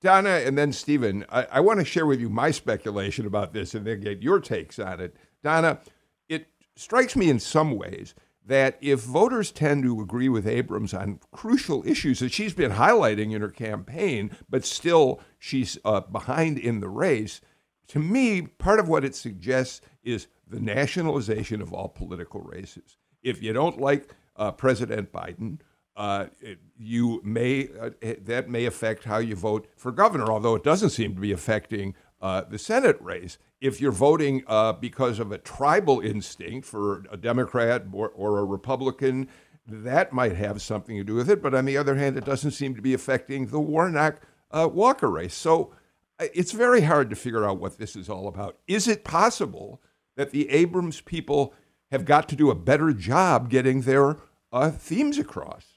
[0.00, 3.74] Donna and then Stephen, I, I want to share with you my speculation about this
[3.74, 5.16] and then get your takes on it.
[5.42, 5.80] Donna,
[6.28, 8.14] it strikes me in some ways
[8.46, 13.34] that if voters tend to agree with Abrams on crucial issues that she's been highlighting
[13.34, 17.40] in her campaign, but still she's uh, behind in the race,
[17.88, 23.42] to me, part of what it suggests is the nationalization of all political races if
[23.42, 25.58] you don't like uh, President Biden,
[25.96, 26.26] uh,
[26.78, 27.90] you may uh,
[28.22, 30.30] that may affect how you vote for governor.
[30.30, 33.38] Although it doesn't seem to be affecting uh, the Senate race.
[33.60, 38.44] If you're voting uh, because of a tribal instinct for a Democrat or, or, a
[38.44, 39.28] Republican,
[39.66, 41.42] that might have something to do with it.
[41.42, 45.10] But on the other hand, it doesn't seem to be affecting the Warnock uh, Walker
[45.10, 45.34] race.
[45.34, 45.72] So
[46.18, 48.58] it's very hard to figure out what this is all about.
[48.66, 49.80] Is it possible
[50.16, 51.54] that the Abrams people
[51.90, 54.16] have got to do a better job getting their
[54.52, 55.75] uh, themes across.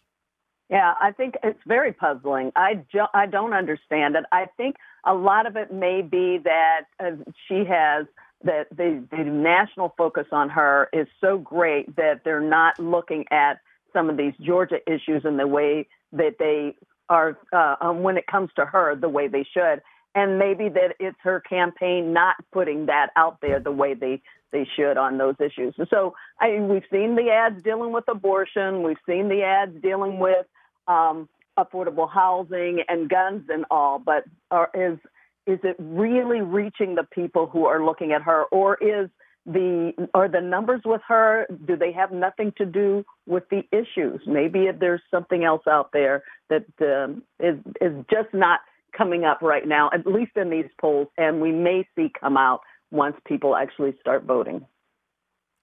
[0.69, 2.51] Yeah, I think it's very puzzling.
[2.55, 4.25] I, jo- I don't understand it.
[4.32, 7.12] I think a lot of it may be that uh,
[7.47, 8.05] she has
[8.43, 13.60] that the, the national focus on her is so great that they're not looking at
[13.93, 16.75] some of these Georgia issues in the way that they
[17.10, 19.82] are uh, um, when it comes to her the way they should
[20.15, 24.67] and maybe that it's her campaign not putting that out there the way they they
[24.75, 25.75] should on those issues.
[25.91, 28.82] So I, we've seen the ads dealing with abortion.
[28.82, 30.47] We've seen the ads dealing with
[30.89, 33.99] um, affordable housing and guns and all.
[33.99, 34.99] But are, is
[35.47, 39.10] is it really reaching the people who are looking at her, or is
[39.45, 44.21] the are the numbers with her do they have nothing to do with the issues?
[44.28, 48.60] Maybe there's something else out there that um, is is just not
[48.95, 52.62] coming up right now at least in these polls and we may see come out
[52.91, 54.65] once people actually start voting.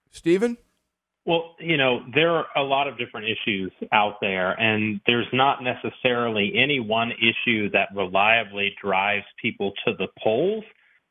[0.09, 0.57] Stephen
[1.27, 5.59] well, you know, there are a lot of different issues out there, and there's not
[5.61, 10.63] necessarily any one issue that reliably drives people to the polls.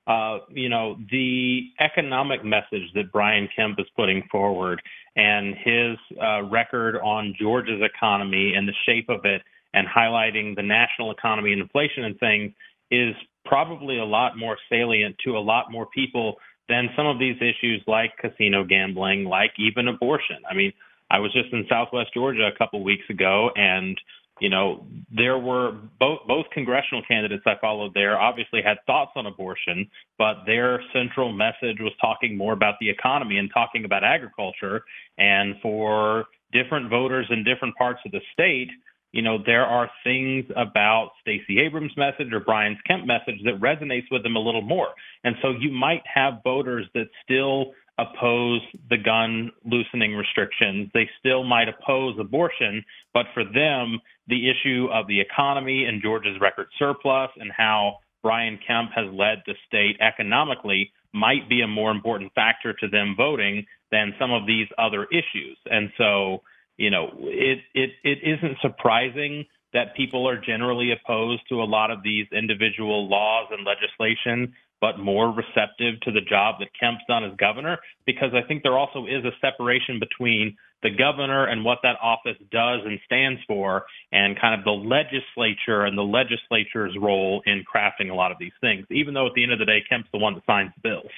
[0.07, 4.81] Uh, you know, the economic message that Brian Kemp is putting forward
[5.17, 9.43] and his uh, record on Georgia's economy and the shape of it
[9.75, 12.53] and highlighting the national economy and inflation and things
[12.91, 16.37] is probably a lot more salient to a lot more people
[16.69, 20.39] than some of these issues like casino gambling, like even abortion.
[20.51, 20.73] I mean,
[21.11, 23.99] I was just in Southwest Georgia a couple weeks ago and
[24.41, 29.25] you know, there were both both congressional candidates I followed there obviously had thoughts on
[29.25, 34.85] abortion, but their central message was talking more about the economy and talking about agriculture.
[35.17, 38.69] And for different voters in different parts of the state,
[39.17, 44.05] you know, there are things about Stacey Abrams' message or Brian Kemp message that resonates
[44.11, 44.89] with them a little more.
[45.25, 50.91] And so you might have voters that still oppose the gun loosening restrictions.
[50.93, 56.39] They still might oppose abortion, but for them, the issue of the economy and Georgia's
[56.39, 61.91] record surplus and how Brian Kemp has led the state economically might be a more
[61.91, 65.57] important factor to them voting than some of these other issues.
[65.65, 66.43] And so,
[66.77, 71.91] you know, it it it isn't surprising that people are generally opposed to a lot
[71.91, 77.25] of these individual laws and legislation but more receptive to the job that Kemp's done
[77.25, 81.79] as governor, because I think there also is a separation between the governor and what
[81.83, 87.43] that office does and stands for, and kind of the legislature and the legislature's role
[87.47, 89.83] in crafting a lot of these things, even though at the end of the day,
[89.89, 91.11] Kemp's the one that signs the bills.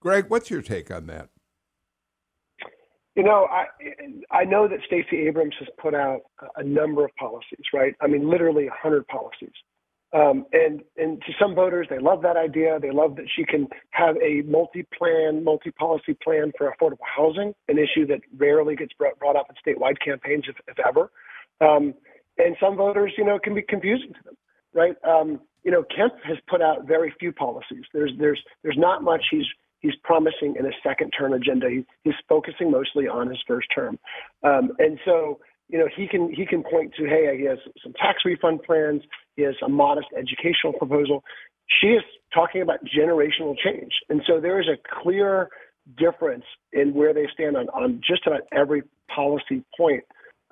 [0.00, 1.28] Greg, what's your take on that?
[3.18, 3.64] You know, I
[4.30, 6.20] I know that Stacey Abrams has put out
[6.54, 7.92] a number of policies, right?
[8.00, 9.52] I mean, literally a 100 policies.
[10.12, 12.78] Um, and and to some voters, they love that idea.
[12.80, 18.06] They love that she can have a multi-plan, multi-policy plan for affordable housing, an issue
[18.06, 21.10] that rarely gets brought, brought up in statewide campaigns, if, if ever.
[21.60, 21.94] Um,
[22.38, 24.36] and some voters, you know, can be confusing to them,
[24.72, 24.94] right?
[25.02, 27.82] Um, you know, Kemp has put out very few policies.
[27.92, 29.46] There's there's there's not much he's
[29.80, 31.68] he's promising in a second term agenda.
[31.68, 33.98] He, he's focusing mostly on his first term,
[34.42, 37.92] um, and so you know, he can he can point to, hey, he has some
[37.92, 39.02] tax refund plans,
[39.36, 41.22] he has a modest educational proposal.
[41.80, 45.50] She is talking about generational change, and so there is a clear
[45.98, 48.82] difference in where they stand on on just about every
[49.14, 50.04] policy point.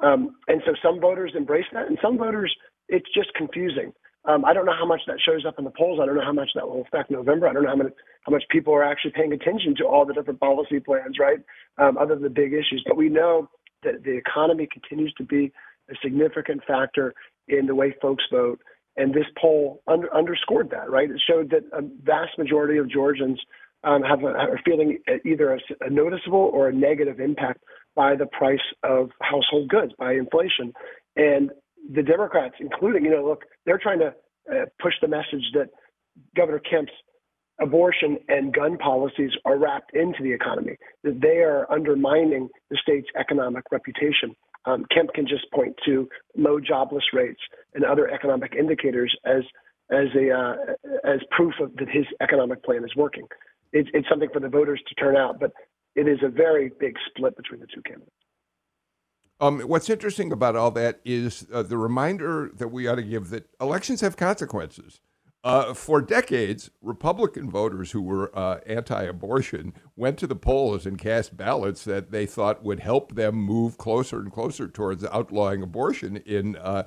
[0.03, 2.55] Um, and so some voters embrace that, and some voters
[2.89, 3.93] it's just confusing.
[4.27, 6.01] Um, I don't know how much that shows up in the polls.
[6.03, 7.49] I don't know how much that will affect November.
[7.49, 7.91] I don't know how, many,
[8.23, 11.39] how much people are actually paying attention to all the different policy plans, right?
[11.79, 12.83] Um, other than the big issues.
[12.87, 13.49] But we know
[13.85, 15.53] that the economy continues to be
[15.91, 17.15] a significant factor
[17.47, 18.61] in the way folks vote.
[18.97, 21.11] And this poll under, underscored that, right?
[21.11, 23.39] It showed that a vast majority of Georgians
[23.85, 27.61] um, have a, are feeling either a, a noticeable or a negative impact
[27.95, 30.73] by the price of household goods, by inflation.
[31.15, 31.51] And
[31.93, 34.15] the Democrats, including, you know, look, they're trying to
[34.51, 35.69] uh, push the message that
[36.37, 36.93] Governor Kemp's
[37.61, 43.09] abortion and gun policies are wrapped into the economy, that they are undermining the state's
[43.19, 44.35] economic reputation.
[44.67, 47.41] Um, Kemp can just point to low jobless rates
[47.75, 49.43] and other economic indicators as
[49.91, 50.55] as a uh,
[51.05, 53.27] as proof of that his economic plan is working.
[53.73, 55.53] It's, it's something for the voters to turn out, but
[55.95, 58.11] it is a very big split between the two candidates.
[59.39, 63.31] Um, what's interesting about all that is uh, the reminder that we ought to give
[63.31, 65.01] that elections have consequences.
[65.45, 70.99] Uh, for decades, Republican voters who were uh, anti abortion went to the polls and
[70.99, 76.17] cast ballots that they thought would help them move closer and closer towards outlawing abortion
[76.17, 76.83] in uh,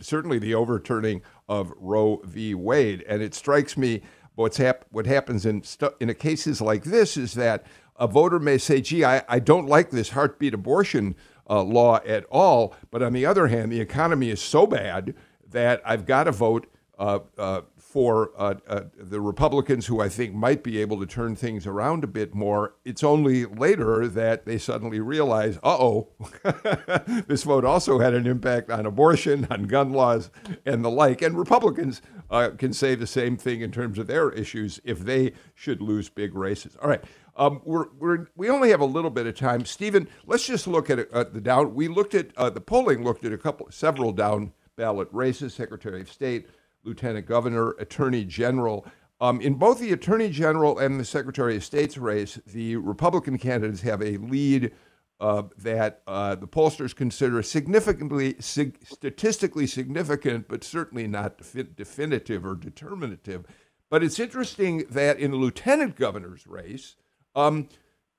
[0.00, 2.54] certainly the overturning of Roe v.
[2.54, 3.04] Wade.
[3.08, 4.02] And it strikes me
[4.34, 7.64] what's hap- what happens in, stu- in cases like this is that
[7.94, 11.16] a voter may say, gee, I, I don't like this heartbeat abortion
[11.48, 12.74] uh, law at all.
[12.90, 15.14] But on the other hand, the economy is so bad
[15.50, 16.66] that I've got to vote
[16.98, 21.34] uh, uh, for uh, uh, the Republicans who I think might be able to turn
[21.34, 22.74] things around a bit more.
[22.84, 26.08] It's only later that they suddenly realize, uh oh,
[27.26, 30.30] this vote also had an impact on abortion, on gun laws,
[30.66, 31.22] and the like.
[31.22, 35.32] And Republicans uh, can say the same thing in terms of their issues if they
[35.54, 36.76] should lose big races.
[36.82, 37.02] All right.
[37.36, 39.64] Um, we're, we're, we only have a little bit of time.
[39.64, 41.74] Stephen, let's just look at, at the down.
[41.74, 46.10] We looked at the polling, looked at a couple, several down ballot races, Secretary of
[46.10, 46.48] State,
[46.88, 48.86] lieutenant governor, attorney general.
[49.20, 53.82] Um, in both the attorney general and the secretary of state's race, the Republican candidates
[53.82, 54.72] have a lead
[55.20, 62.46] uh, that uh, the pollsters consider significantly, sig- statistically significant, but certainly not defi- definitive
[62.46, 63.44] or determinative.
[63.90, 66.94] But it's interesting that in the lieutenant governor's race,
[67.34, 67.68] um,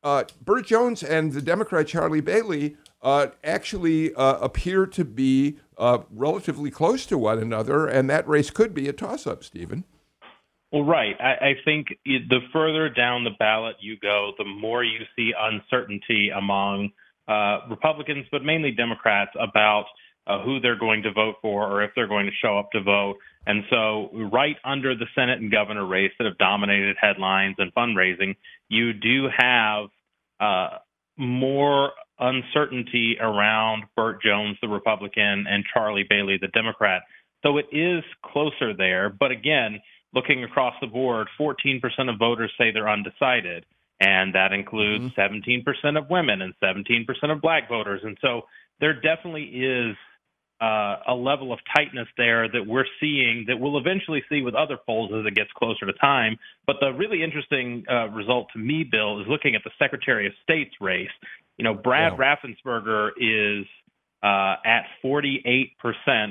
[0.04, 6.00] uh, Burt Jones and the Democrat Charlie Bailey uh, actually uh, appear to be uh,
[6.12, 9.86] relatively close to one another, and that race could be a toss up, Stephen.
[10.72, 11.16] Well, right.
[11.20, 16.30] I, I think the further down the ballot you go, the more you see uncertainty
[16.30, 16.92] among
[17.28, 19.86] uh, Republicans, but mainly Democrats, about
[20.30, 22.82] uh, who they're going to vote for or if they're going to show up to
[22.82, 23.16] vote.
[23.48, 28.36] And so, right under the Senate and governor race that have dominated headlines and fundraising,
[28.68, 29.88] you do have
[30.40, 30.78] uh,
[31.18, 37.02] more uncertainty around Burt Jones, the Republican, and Charlie Bailey, the Democrat.
[37.44, 39.10] So it is closer there.
[39.10, 39.80] But again,
[40.14, 43.66] looking across the board, 14% of voters say they're undecided.
[44.02, 45.68] And that includes mm-hmm.
[45.68, 48.02] 17% of women and 17% of black voters.
[48.04, 48.44] And so
[48.80, 49.96] there definitely is
[50.62, 54.78] uh, a level of tightness there that we're seeing that we'll eventually see with other
[54.86, 56.38] polls as it gets closer to time.
[56.68, 60.34] But the really interesting uh, result to me, Bill, is looking at the Secretary of
[60.44, 61.10] State's race.
[61.58, 62.36] You know, Brad yeah.
[62.36, 63.66] Raffensperger is
[64.22, 65.72] uh, at 48%,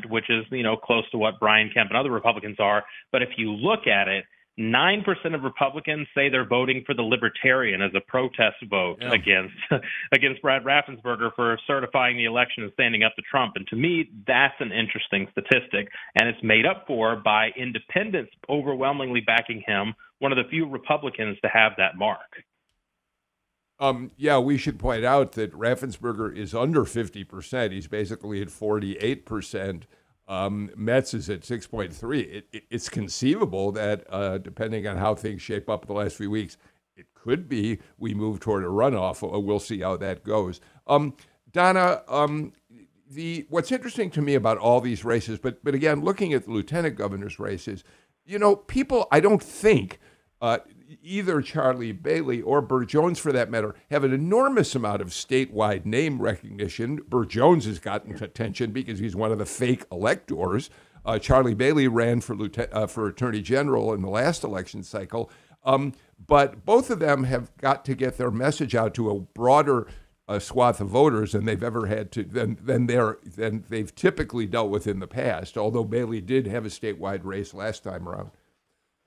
[0.08, 2.84] which is, you know, close to what Brian Kemp and other Republicans are.
[3.12, 4.24] But if you look at it,
[4.58, 9.12] 9% of Republicans say they're voting for the Libertarian as a protest vote yeah.
[9.12, 9.54] against
[10.12, 13.52] against Brad Raffensperger for certifying the election and standing up to Trump.
[13.54, 15.88] And to me, that's an interesting statistic.
[16.18, 21.38] And it's made up for by independents overwhelmingly backing him, one of the few Republicans
[21.42, 22.42] to have that mark.
[23.80, 27.70] Um, yeah, we should point out that Raffensperger is under 50%.
[27.70, 29.84] He's basically at 48%.
[30.28, 32.20] Um, Metz is at 6.3.
[32.20, 36.30] It, it, it's conceivable that, uh, depending on how things shape up the last few
[36.30, 36.58] weeks,
[36.96, 39.22] it could be we move toward a runoff.
[39.42, 40.60] We'll see how that goes.
[40.86, 41.14] Um,
[41.50, 42.52] Donna, um,
[43.10, 46.50] the what's interesting to me about all these races, but but again, looking at the
[46.50, 47.84] lieutenant governor's races,
[48.26, 49.98] you know, people I don't think
[50.40, 50.58] uh,
[51.02, 55.84] either Charlie Bailey or Burt Jones, for that matter, have an enormous amount of statewide
[55.84, 57.00] name recognition.
[57.08, 60.70] Burt Jones has gotten attention because he's one of the fake electors.
[61.04, 65.30] Uh, Charlie Bailey ran for lieutenant, uh, for attorney general in the last election cycle.
[65.64, 65.92] Um,
[66.24, 69.86] but both of them have got to get their message out to a broader
[70.28, 74.46] uh, swath of voters than they've ever had to than than they're than they've typically
[74.46, 75.56] dealt with in the past.
[75.56, 78.30] Although Bailey did have a statewide race last time around.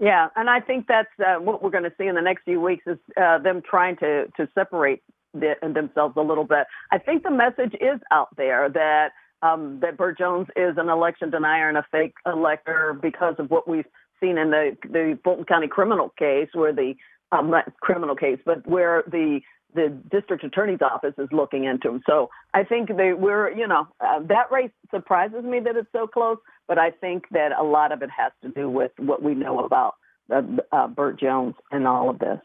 [0.01, 2.59] Yeah, and I think that's uh, what we're going to see in the next few
[2.59, 5.03] weeks is uh, them trying to to separate
[5.35, 6.65] the, themselves a little bit.
[6.91, 9.09] I think the message is out there that
[9.43, 13.67] um, that Burt Jones is an election denier and a fake elector because of what
[13.67, 13.85] we've
[14.19, 16.95] seen in the the Fulton County criminal case, where the
[17.31, 19.41] um, not criminal case, but where the
[19.73, 22.01] the district attorney's office is looking into him.
[22.05, 26.07] So I think they we're you know uh, that race surprises me that it's so
[26.07, 29.33] close, but I think that a lot of it has to do with what we
[29.33, 29.95] know about
[30.33, 30.41] uh,
[30.71, 32.39] uh, Burt Jones and all of this.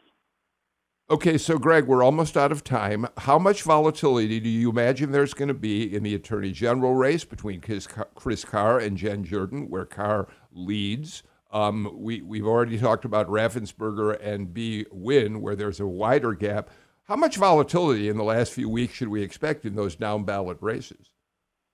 [1.09, 3.07] Okay, so Greg, we're almost out of time.
[3.19, 7.23] How much volatility do you imagine there's going to be in the Attorney General race
[7.23, 11.23] between Chris Carr and Jen Jordan, where Carr leads?
[11.51, 16.69] Um, we, we've already talked about Raffensperger and Bee Nguyen, where there's a wider gap.
[17.07, 20.57] How much volatility in the last few weeks should we expect in those down ballot
[20.59, 21.11] races?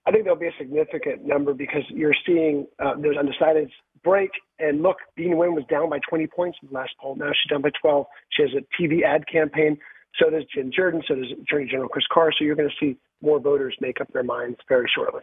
[0.06, 3.72] I think there'll be a significant number because you're seeing uh, those undecideds
[4.04, 4.30] break.
[4.60, 7.16] And look, Bee Nguyen was down by 20 points in the last poll.
[7.16, 8.06] Now she's down by 12.
[8.30, 9.78] She has a TV ad campaign.
[10.22, 11.02] So does Jen Jordan.
[11.08, 12.32] So does Attorney General Chris Carr.
[12.38, 15.22] So you're going to see more voters make up their minds very shortly.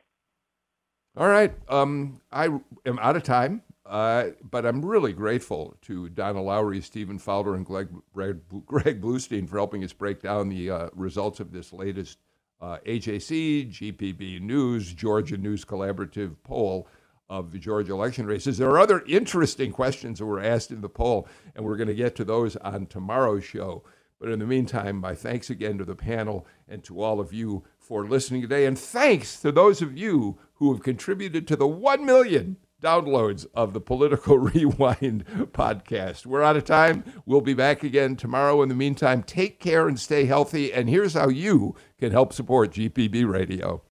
[1.16, 1.52] All right.
[1.68, 2.46] Um, I
[2.84, 3.62] am out of time.
[3.90, 9.48] Uh, but I'm really grateful to Donna Lowry, Stephen Fowler, and Greg, Greg, Greg Bluestein
[9.48, 12.18] for helping us break down the uh, results of this latest
[12.60, 16.86] uh, AJC, GPB News, Georgia News Collaborative poll
[17.28, 18.58] of the Georgia election races.
[18.58, 21.26] There are other interesting questions that were asked in the poll,
[21.56, 23.82] and we're going to get to those on tomorrow's show.
[24.20, 27.64] But in the meantime, my thanks again to the panel and to all of you
[27.76, 28.66] for listening today.
[28.66, 33.72] And thanks to those of you who have contributed to the 1 million downloads of
[33.72, 36.26] the Political Rewind podcast.
[36.26, 37.04] We're out of time.
[37.26, 38.62] We'll be back again tomorrow.
[38.62, 40.72] In the meantime, take care and stay healthy.
[40.72, 43.82] And here's how you can help support GPB Radio.